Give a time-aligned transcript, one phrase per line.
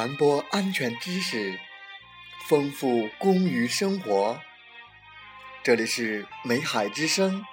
[0.00, 1.60] 传播安全知识，
[2.48, 4.40] 丰富公余生活。
[5.62, 7.44] 这里是美海之声，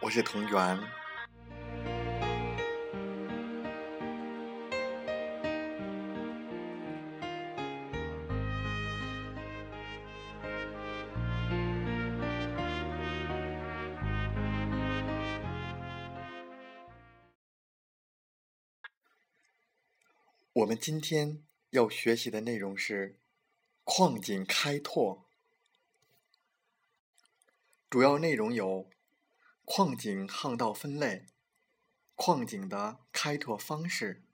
[0.00, 0.80] 我是同源。
[20.54, 23.16] 我们今天要学习的内容是
[23.84, 25.24] 矿井开拓，
[27.88, 28.90] 主要内容有
[29.64, 31.26] 矿井巷道分类、
[32.16, 34.24] 矿井的开拓方式。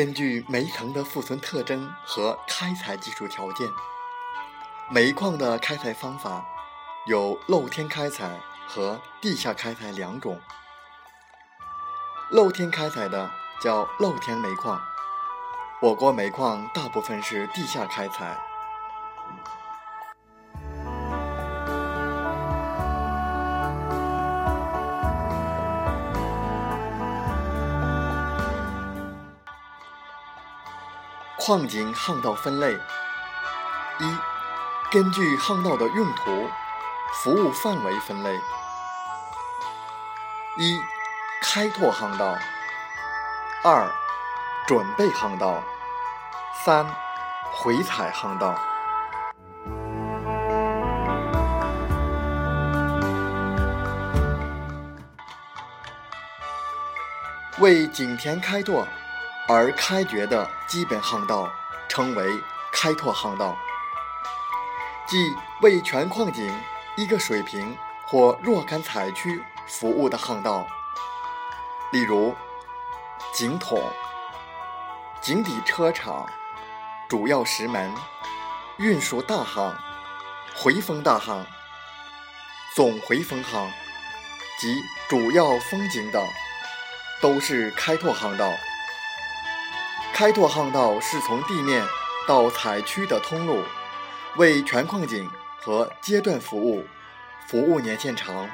[0.00, 3.68] 根据煤层的富存特征和开采技术条件，
[4.90, 6.42] 煤矿的开采方法
[7.04, 10.40] 有露天开采和地下开采两种。
[12.30, 13.30] 露天开采的
[13.62, 14.80] 叫露天煤矿，
[15.82, 18.40] 我国煤矿大部分是地下开采。
[31.42, 32.74] 矿井巷道分类：
[33.98, 34.16] 一、
[34.90, 36.46] 根据巷道的用途、
[37.14, 38.38] 服务范围分类。
[40.58, 40.78] 一、
[41.42, 42.36] 开拓巷道；
[43.64, 43.90] 二、
[44.66, 45.62] 准备巷道；
[46.62, 46.86] 三、
[47.54, 48.54] 回采巷道。
[57.60, 58.86] 为井田开拓。
[59.52, 61.50] 而开掘的基本巷道
[61.88, 62.24] 称为
[62.70, 63.58] 开拓巷道，
[65.08, 66.48] 即为全矿井
[66.96, 70.64] 一个水平或若干采区服务的巷道。
[71.90, 72.32] 例如，
[73.34, 73.82] 井筒、
[75.20, 76.24] 井底车场、
[77.08, 77.92] 主要石门、
[78.76, 79.76] 运输大巷、
[80.54, 81.44] 回风大巷、
[82.76, 83.68] 总回风巷
[84.60, 86.24] 及主要风井等，
[87.20, 88.48] 都是开拓巷道。
[90.20, 91.82] 开拓巷道是从地面
[92.28, 93.64] 到采区的通路，
[94.36, 95.26] 为全矿井
[95.58, 96.84] 和阶段服务，
[97.46, 98.46] 服务年限长。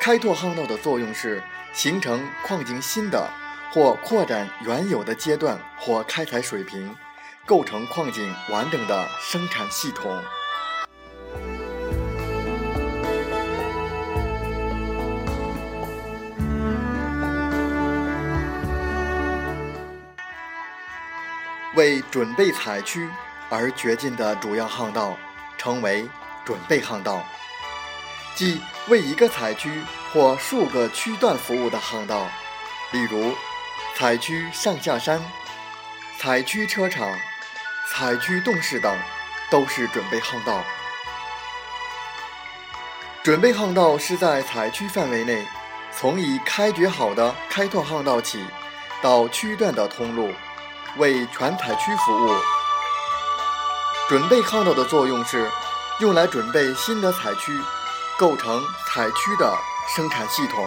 [0.00, 1.42] 开拓巷道的作用是
[1.72, 3.28] 形成矿井新的
[3.72, 6.96] 或扩展原有的阶段或开采水平，
[7.44, 10.22] 构成矿井完整的生产系统。
[21.74, 23.08] 为准备采区
[23.50, 25.16] 而掘进的主要巷道，
[25.58, 26.08] 称为
[26.44, 27.24] 准备巷道，
[28.34, 32.28] 即为一个采区或数个区段服务的巷道。
[32.92, 33.34] 例如，
[33.96, 35.20] 采区上下山、
[36.16, 37.08] 采区车场、
[37.90, 38.96] 采区洞室等，
[39.50, 40.62] 都是准备巷道。
[43.22, 45.44] 准备巷道是在采区范围内，
[45.90, 48.44] 从已开掘好的开拓巷道起，
[49.02, 50.30] 到区段的通路。
[50.96, 52.30] 为全采区服务，
[54.08, 55.50] 准备巷道的作用是
[55.98, 57.52] 用来准备新的采区，
[58.16, 59.56] 构成采区的
[59.96, 60.64] 生产系统。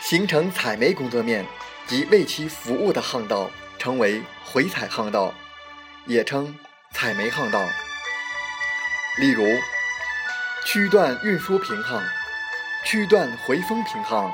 [0.00, 1.46] 形成采煤工作面
[1.86, 5.32] 及为其服务的巷道，称为回采巷道，
[6.06, 6.54] 也称
[6.92, 7.62] 采煤巷道。
[9.18, 9.44] 例如，
[10.64, 12.02] 区段运输平衡、
[12.86, 14.32] 区段回风平衡、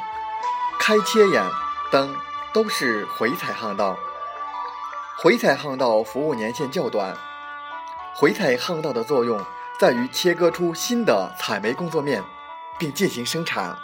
[0.78, 1.44] 开切眼
[1.90, 2.14] 等
[2.52, 3.98] 都是回采巷道。
[5.18, 7.12] 回采巷道服务年限较短。
[8.14, 9.44] 回采巷道的作用
[9.80, 12.22] 在于切割出新的采煤工作面，
[12.78, 13.76] 并进行生产。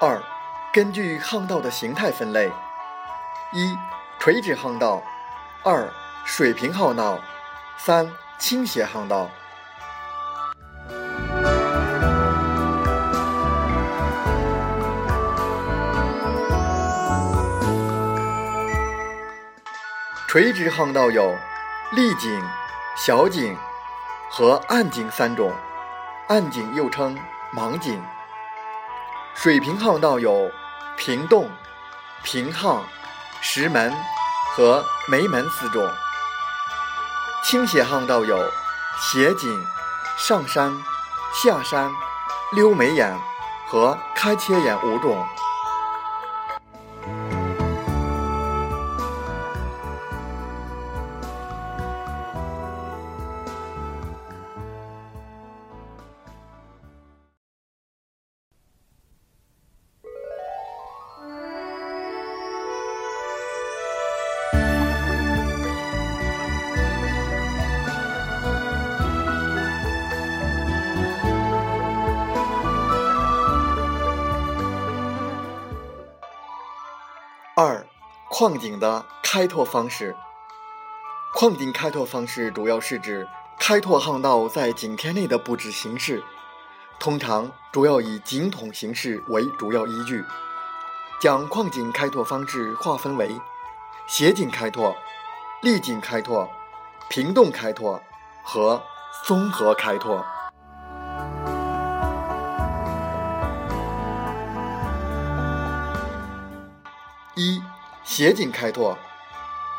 [0.00, 0.22] 二、
[0.72, 2.52] 根据巷道的形态分类：
[3.52, 3.76] 一、
[4.20, 5.02] 垂直巷道；
[5.64, 5.88] 二、
[6.24, 7.18] 水平巷道；
[7.76, 8.08] 三、
[8.38, 9.28] 倾斜巷道。
[20.28, 21.34] 垂直巷道有
[21.90, 22.40] 立井、
[22.96, 23.56] 小井
[24.30, 25.52] 和暗井三种，
[26.28, 27.18] 暗井又称
[27.52, 28.00] 盲井。
[29.40, 30.50] 水平巷道有
[30.96, 31.48] 平洞、
[32.24, 32.82] 平巷、
[33.40, 33.94] 石门
[34.56, 35.88] 和梅门四种。
[37.44, 38.36] 倾斜巷道有
[39.00, 39.48] 斜井、
[40.16, 40.76] 上山、
[41.32, 41.88] 下山、
[42.50, 43.16] 溜眉眼
[43.68, 45.24] 和开切眼五种。
[78.38, 80.14] 矿井的开拓方式。
[81.34, 83.26] 矿井开拓方式主要是指
[83.58, 86.22] 开拓巷道在井田内的布置形式，
[87.00, 90.24] 通常主要以井筒形式为主要依据。
[91.20, 93.28] 将矿井开拓方式划分为
[94.06, 94.94] 斜井开拓、
[95.62, 96.48] 立井开拓、
[97.10, 98.00] 平洞开拓
[98.44, 98.80] 和
[99.24, 100.24] 综合开拓。
[107.34, 107.60] 一、
[108.18, 108.98] 斜井开拓。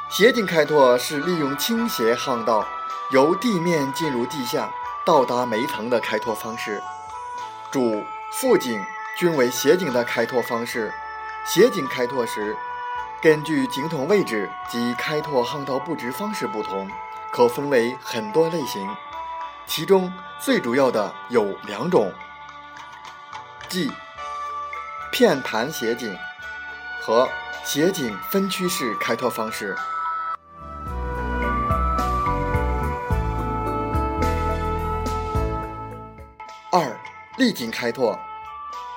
[0.09, 2.65] 斜井开拓是利用倾斜巷道，
[3.11, 4.71] 由地面进入地下，
[5.05, 6.81] 到达煤层的开拓方式。
[7.69, 8.01] 主
[8.31, 8.81] 副井
[9.17, 10.89] 均为斜井的开拓方式。
[11.45, 12.55] 斜井开拓时，
[13.21, 16.89] 根据井筒位置及开拓巷道布置方式不同，
[17.33, 18.89] 可分为很多类型。
[19.67, 20.09] 其中
[20.39, 22.09] 最主要的有两种，
[23.67, 23.91] 即
[25.11, 26.17] 片盘斜井
[27.01, 27.27] 和。
[27.71, 29.75] 斜井分区式开拓方式。
[36.71, 36.99] 二、
[37.37, 38.19] 立井开拓。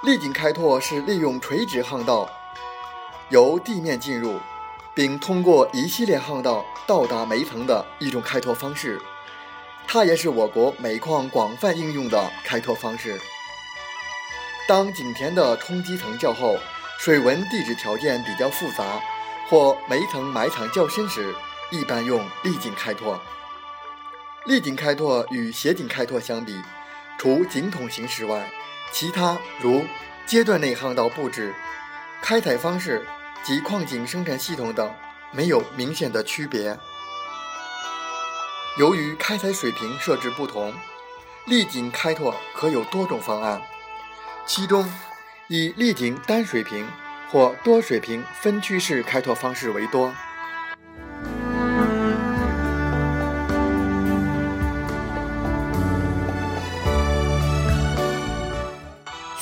[0.04, 2.26] 立井开拓是利用垂直巷道，
[3.28, 4.40] 由地面进入，
[4.94, 8.98] 并通过一系列巷道到达煤层的一种开拓方式。
[9.86, 13.20] 它也是我国煤矿广泛应用的开拓方式。
[14.66, 16.56] 当井田的冲积层较厚。
[17.04, 19.02] 水文地质条件比较复杂，
[19.48, 21.34] 或煤层埋藏较深时，
[21.72, 23.20] 一般用立井开拓。
[24.44, 26.56] 立井开拓与斜井开拓相比，
[27.18, 28.48] 除井筒形式外，
[28.92, 29.84] 其他如
[30.26, 31.52] 阶段内巷道布置、
[32.20, 33.04] 开采方式
[33.42, 34.94] 及矿井生产系统等
[35.32, 36.78] 没有明显的区别。
[38.78, 40.72] 由于开采水平设置不同，
[41.46, 43.60] 立井开拓可有多种方案，
[44.46, 44.88] 其中。
[45.54, 46.88] 以立井单水平
[47.30, 50.10] 或多水平分区式开拓方式为多。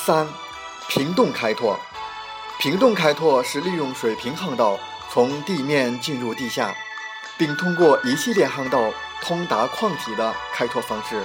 [0.04, 0.26] 三、
[0.88, 1.78] 平洞开拓。
[2.58, 4.76] 平洞开拓是利用水平巷道
[5.12, 6.74] 从地面进入地下，
[7.38, 8.92] 并通过一系列巷道
[9.22, 11.24] 通达矿体的开拓方式。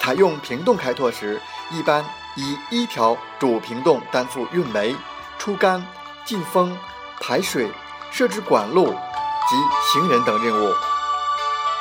[0.00, 1.40] 采用平洞开拓时，
[1.70, 2.04] 一般。
[2.40, 4.96] 以一条主平洞担负运煤、
[5.38, 5.86] 出干、
[6.24, 6.74] 进风、
[7.20, 7.70] 排水、
[8.10, 9.56] 设置管路及
[9.92, 10.72] 行人等任务，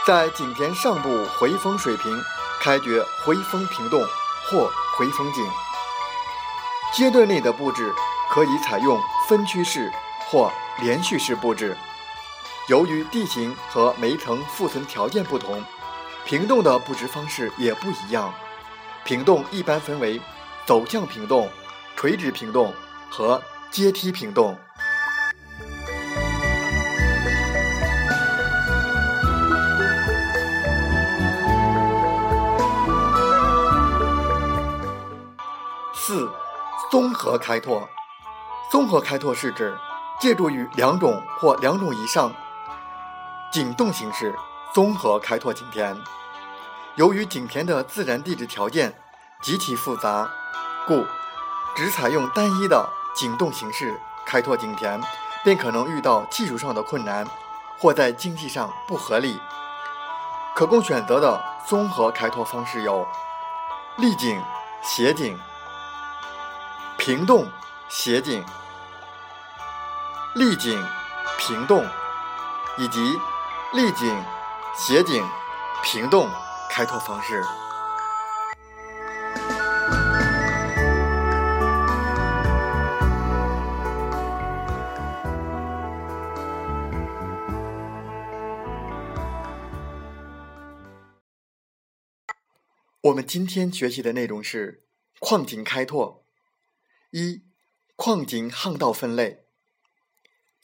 [0.06, 2.22] 在井田上部回风水平
[2.60, 4.02] 开掘回风平洞
[4.50, 5.46] 或回风井。
[6.94, 7.94] 阶段内的布置
[8.30, 9.00] 可以采用
[9.30, 9.90] 分区式
[10.28, 10.52] 或
[10.82, 11.78] 连续式布置。
[12.68, 15.64] 由于地形和煤层复存条件不同，
[16.26, 18.34] 平洞的布置方式也不一样。
[19.06, 20.20] 平洞一般分为。
[20.70, 21.50] 走向平洞、
[21.96, 22.72] 垂直平洞
[23.10, 24.56] 和阶梯平洞。
[35.96, 36.30] 四、
[36.92, 37.90] 综合开拓。
[38.72, 39.76] 综合开拓是指
[40.22, 42.32] 借助于两种或两种以上
[43.52, 44.36] 井洞形式
[44.72, 45.98] 综合开拓井田。
[46.96, 48.94] 由于井田的自然地质条件
[49.42, 50.30] 极其复杂。
[50.86, 51.06] 故，
[51.76, 55.02] 只采用单一的井洞形式开拓井田，
[55.44, 57.26] 便可能遇到技术上的困难，
[57.80, 59.40] 或在经济上不合理。
[60.54, 63.08] 可供选择的综合开拓方式有：
[63.96, 64.44] 立井、
[64.82, 65.40] 斜井、
[66.98, 67.50] 平洞、
[67.88, 68.44] 斜井、
[70.36, 70.86] 立井、
[71.38, 71.88] 平洞，
[72.78, 73.18] 以及
[73.72, 74.22] 立井、
[74.76, 75.26] 斜井、
[75.82, 76.30] 平洞
[76.70, 77.42] 开拓方式。
[93.04, 94.84] 我们今天学习的内容是
[95.20, 96.26] 矿井开拓。
[97.12, 97.46] 一、
[97.96, 99.46] 矿井巷道分类。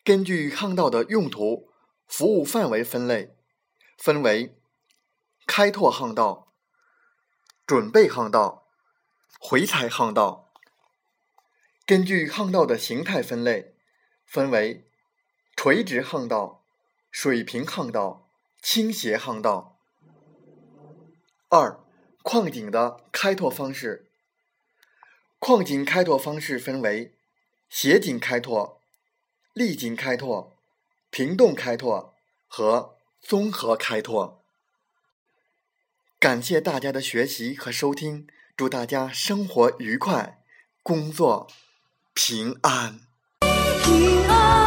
[0.04, 1.72] 根据巷道的用途、
[2.06, 3.38] 服务范围分类，
[3.98, 4.60] 分为
[5.48, 6.52] 开拓巷道、
[7.66, 8.68] 准备巷道、
[9.40, 10.52] 回踩巷道。
[11.86, 13.78] 根据巷道的形态分类，
[14.26, 14.92] 分为
[15.56, 16.66] 垂直巷道、
[17.10, 18.30] 水平巷道、
[18.62, 19.80] 倾斜巷道。
[21.48, 21.85] 二。
[22.26, 24.08] 矿井的开拓方式，
[25.38, 27.14] 矿井开拓方式分为
[27.70, 28.82] 斜井开拓、
[29.54, 30.58] 立井开拓、
[31.12, 32.16] 平洞开拓
[32.48, 34.44] 和综合开拓。
[36.20, 38.28] 感谢大家的学习和收听，
[38.58, 40.42] 祝大家生活愉快，
[40.82, 41.48] 工作
[42.16, 43.02] 平安。
[43.84, 44.65] 平安。